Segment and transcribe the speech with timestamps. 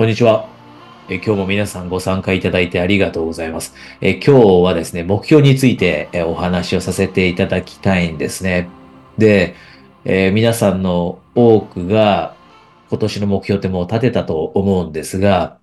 [0.00, 0.48] こんにちは。
[1.10, 3.74] え今日も皆さんご参加いただいてありがとうございます。
[4.00, 8.70] え今日はですね、目標についてお話をさせていただきたいんですね。
[9.18, 9.56] で、
[10.06, 12.34] え皆さんの多くが
[12.88, 15.58] 今年の目標ってもう立てたと思うんですが、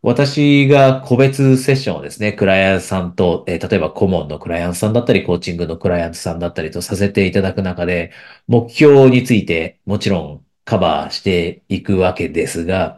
[0.00, 8.12] 私が個別セッションをですね、クライアントさんと、えー、例えば顧問のクライアントさんだったり、コーチングのクライアントさんだったりとさせていただく中で、
[8.46, 12.96] 目標についてもちろんカバーしていくわけですが、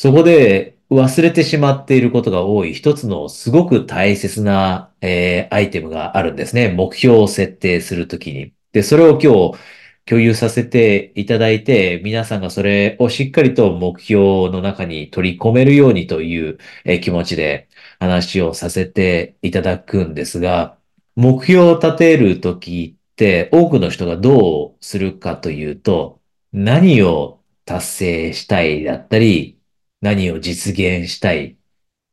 [0.00, 6.72] そこで忘れてしまっていることが多い一つのすごく大切な、えー、アイテムがあるんですね。
[6.72, 8.54] 目標を設定するときに。
[8.72, 9.58] で、それを今日
[10.06, 16.56] 共有させていただいて、皆さんがそれをしっかりと目標の中に取り込めるようにという
[16.86, 20.78] え気持ちで話をさせていただくんですが、
[21.14, 26.22] 目標を立てるときって多くの人がどうするかというと、
[26.54, 29.59] 何を達成したいだったり、
[30.00, 31.58] 何を実現したい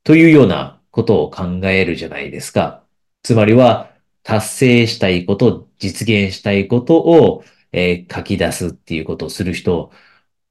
[0.03, 2.83] というようなことを考えるじゃないですか。
[3.23, 3.91] つまりは、
[4.23, 9.91] 達成したいこと、実現したいことをえー、書き出すっていうことをする人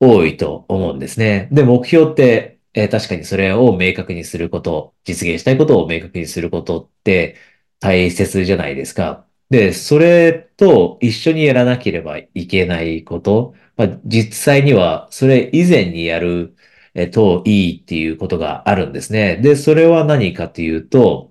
[0.01, 1.48] 多いと思うんですね。
[1.53, 7.37] で、目標って、えー、確かにそれを明確にすること、実現したいことを明確にすることって
[7.81, 9.27] 大切じゃないですか。
[9.50, 16.56] で、それと一緒にやらなければいけないこと、まあ、実際にはそれ以前にやる
[16.98, 19.36] えといいっていうことがあるんですね。
[19.36, 21.30] で、それは何かというと、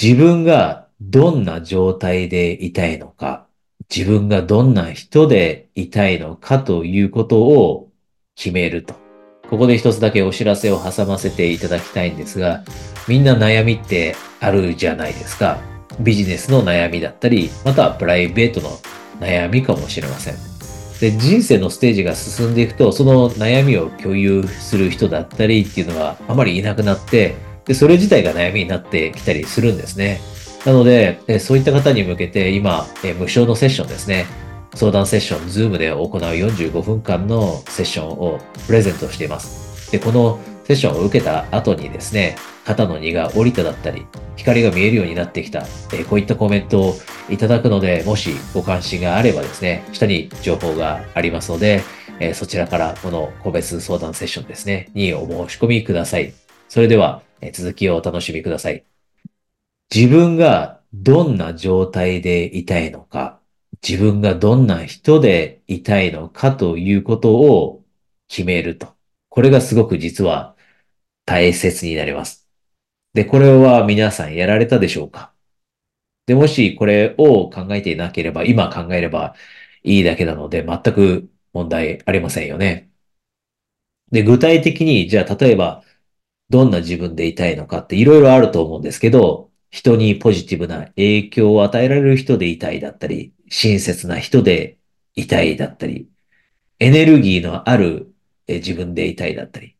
[0.00, 3.48] 自分がどんな状態でいたいのか、
[3.94, 7.90] 自分がどんな人でいたいのかということを
[8.36, 8.94] 決めると。
[9.50, 12.62] ここで一つだけお知らせを挟ませていただきたいんですが、
[13.08, 15.58] みんな悩みってあるじゃないですか。
[15.98, 18.70] ビジネスの悩みだったり、またはプライベートの
[19.18, 20.51] 悩みかもしれません。
[21.02, 30.20] で、人生のステージが進んでいくと、その悩みを共有する人だったりっていうのはあまりいなくなって、で、それ自体が悩みになってきたりするんですね。
[30.64, 32.86] なので、そういった方に向けて今、
[33.18, 34.26] 無償のセッションですね。
[34.74, 38.38] 相談セッション、ズームで行う45分間のセッションを
[38.68, 39.90] プレゼントしています。
[39.90, 44.06] で、このセッションを受けた後にですね、肩の荷が下りただったり、
[44.36, 46.94] 光が見えるようになってきた、えこういったコメントを
[47.28, 51.82] いただくので、もしご関心があればですね、下に情報がありますので、
[52.20, 56.32] えそちらからこの個別相談セッションですね、にお申し込みください。
[56.68, 58.84] それでは、え続きをお楽しみください。
[59.94, 63.40] 自分がどんな状態でいたいのか、
[63.86, 67.82] 自分がどんな人でいたいのかということを
[68.28, 68.94] 決めると。
[69.34, 70.56] これがすごく実は
[71.24, 72.46] 大切になります。
[73.14, 75.32] で、これは皆さんやられたでしょうか？
[76.26, 79.34] で、もしこれを考えていなければ、今考えれば
[79.84, 82.90] いいだけなので、全く問題ありませんよね。
[84.10, 85.82] で、具体的に、じゃあ例えば、
[86.50, 94.76] どんな自分でいたいのかっていろいろあると思うんですけど、人にポジティブな影響を与えられる人でいたいだったり、親切な人で
[95.14, 96.10] いたいだったり、
[96.80, 98.11] エネルギーのある
[98.46, 99.76] え自分でいたいだったり。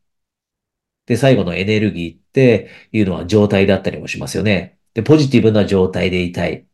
[1.07, 4.79] で、最後のエネルギーっていうのは状態だったりもしますよね。
[4.95, 6.67] で、ポジティブな状態でいたい。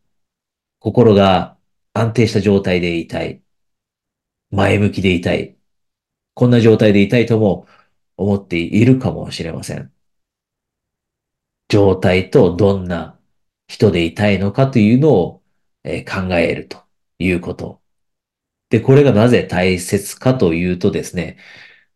[0.81, 1.59] 心が
[1.95, 3.43] 安定した状態でいたい。
[4.51, 5.57] 前向きでいたい。
[6.35, 7.67] こんな状態でいたいとも
[8.17, 9.93] 思っているかもしれません。
[11.69, 13.19] 状態とどんな
[13.69, 15.43] 人でいたいのかというのを、
[15.85, 16.79] え考えると
[17.19, 17.81] いうこと。
[18.71, 21.39] で、これがなぜ大切かというとですね、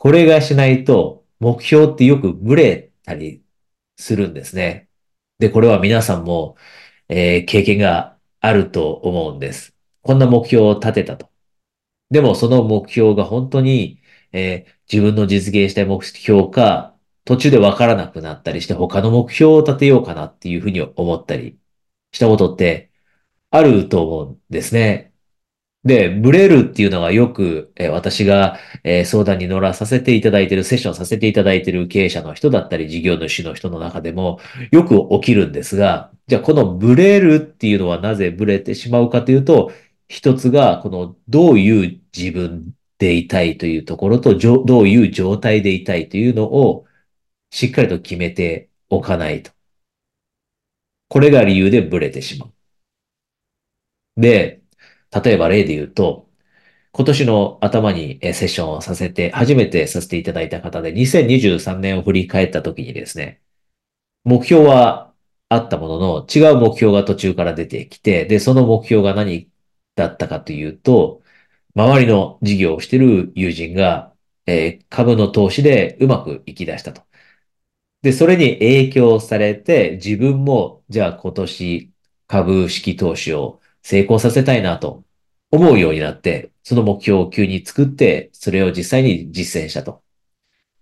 [0.03, 3.45] これがしないと目標ってよくブレたり
[3.97, 4.89] するんですね。
[5.39, 6.57] で、これは皆さんも、
[7.09, 9.77] えー、経験があると思うんです。
[10.03, 11.31] こんな目標を立てたと。
[12.11, 14.03] でもその目標が本当に、
[14.33, 21.61] えー、自分の実現したい目標か、途中でわからなくなったりして他の目標を立てようかなっていうふうに思ったり
[22.11, 22.91] したことって
[23.51, 25.12] あると思うんですね。
[25.85, 34.39] で、ブレるっていうのはよく、え私が、え相談に乗らさせていただいている、セッションさせていただいている経営者の人だったり、事業主の人の中でも
[34.71, 39.73] よく起きるんですが、じゃあこのブレるっていうのはなぜブレてしまうかというと、
[40.09, 46.87] 一つが、このどういう自分でいたいというところと、どういう状態でいたいというのを
[47.51, 49.51] しっかりと決めておかないと。
[51.09, 52.53] これが理由でブレてしまう。
[54.17, 54.62] で、
[55.13, 56.29] 例えば例で言うと、
[56.93, 63.43] 今年の頭にセッションをさせて、初めてさせていただいた方で、2023年を振り返った時にですね、
[64.25, 65.15] 目標は
[65.49, 69.51] あったものの、違う目標が途中から出てきて、で、その目標が何
[69.97, 71.23] だったかというと、
[71.75, 74.15] 周りの事業をしている友人が
[74.47, 77.03] えー株の投資でうまくいき出したと。
[78.03, 81.93] で、それに影響されて、自分も、じゃあ今年
[82.27, 85.05] 株式投資を成功させたいなと
[85.51, 90.03] 思うようになって、その目標を急に作って、それを実際に実践したと。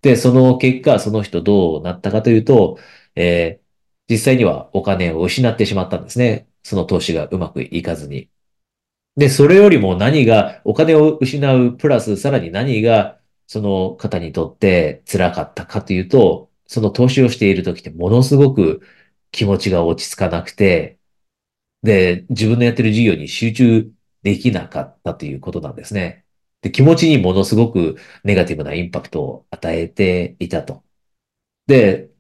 [0.02, 2.78] で、その結果、その人どうなったかというと、
[3.14, 3.64] えー
[4.10, 6.48] 実際にはお金を失ってしまったんですね。
[6.64, 8.30] その投資がうまくいかずに。
[9.16, 18.82] で、それよりも何が、お金を失うプラス、さらに何がその方にとって辛かったかというと、その投資をしている時ってものすごく
[19.32, 20.99] 気持ちが落ち着かなくて、
[21.82, 23.90] で、自分のやってる事業に集中
[24.22, 26.24] できなかったということなんですね。
[26.62, 30.84] で、気持ちにものすごくネガティブなインパクトを与えていたと。
[31.66, 32.10] で、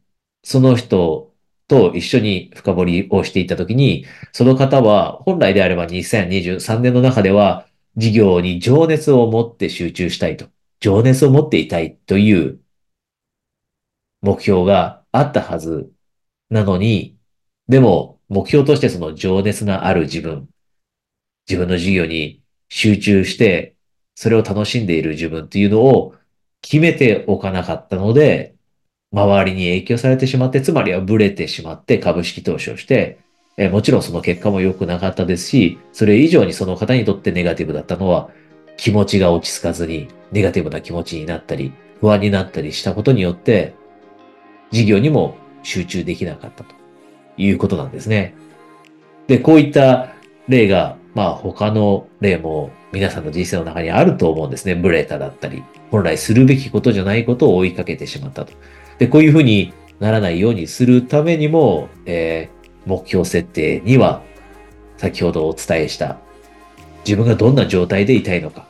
[0.42, 1.34] その人
[1.68, 7.66] と一緒に深掘りをしていたときに、その方は本来であれば2023年の中では
[7.96, 10.48] 事業に情熱を持って集中したいと。
[10.80, 12.60] 情熱を持っていたいという
[14.22, 15.92] 目標があったはず
[16.50, 17.18] なのに、
[17.68, 20.48] でも目標としてその情熱がある自分、
[21.48, 23.74] 自分の事業に集中して、
[24.14, 26.14] それを楽しんでいる自分っていうのを
[26.62, 28.54] 決めておかなかったので、
[29.12, 33.18] 周りに影響されてしまって、つまりはブレてしまって株式投資をして、
[33.56, 38.30] えもちろんその結果も良くなかったですし、それ以上にその方にとってネガティブだったのは、
[38.76, 43.74] 気持ちが落ち着かずに、ネガティブな気持ちになったり、不安になったりしたことによって、
[44.70, 46.79] 事業にも集中できなかったと。
[47.40, 48.34] いうことなんですね。
[49.26, 50.14] で、こういった
[50.48, 54.74] 例が、まあ他の例も皆さんの人生の中にあると思うんですね。
[54.74, 58.52] ブレータだったり、本来するべきことじゃないことを追いかけてしまったと。
[58.98, 64.22] で、こういうふうにならないようにするためにも、えー、目標設定には、
[64.96, 66.18] 先ほどお伝えした
[67.06, 68.66] 自分がどんな状態でいたいのか、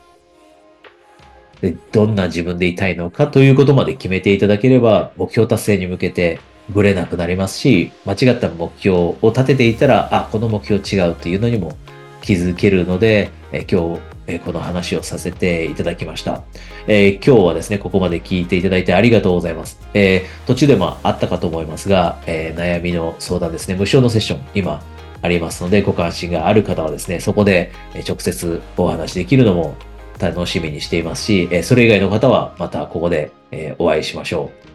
[1.61, 6.39] でどんな自分でいたいのかということまで決めていただければ、目標達成に向けて
[6.71, 11.77] ぶれなくなりますし、間違った目標を立てていたら、あ、この目標違うというのにも
[12.21, 16.43] 気づけるので、え今日、えこの話をさせていただきました、
[16.87, 19.79] えー、今日はですね、ここまで聞いていただいてありがとうございます。
[19.93, 24.81] えー、途中でもあったかと思いますが、えー、悩みの相談ですね、無償のセッション、今
[25.21, 27.71] ありますので、ご関心がある方はですね、そこで
[28.07, 29.75] 直接お話できるのも
[30.19, 33.31] 楽しみにしていますし、それ以外の方はまたここで
[33.79, 34.70] お会いしましょう。